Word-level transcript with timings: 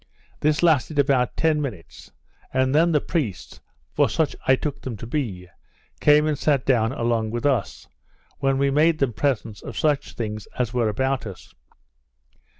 This 0.39 0.63
lasted 0.63 0.97
about 0.97 1.37
ten 1.37 1.61
minutes; 1.61 2.11
and 2.51 2.73
then 2.73 2.91
the 2.91 2.99
priests, 2.99 3.59
for 3.93 4.09
such 4.09 4.35
I 4.47 4.55
took 4.55 4.81
them 4.81 4.97
to 4.97 5.05
be, 5.05 5.47
came 5.99 6.25
and 6.25 6.35
sat 6.39 6.65
down 6.65 6.91
along 6.91 7.29
with 7.29 7.45
us, 7.45 7.87
when 8.39 8.57
we 8.57 8.71
made 8.71 8.97
them 8.97 9.13
presents 9.13 9.61
of 9.61 9.77
such 9.77 10.13
things 10.13 10.47
as 10.57 10.73
were 10.73 10.89
about 10.89 11.27
us. 11.27 11.53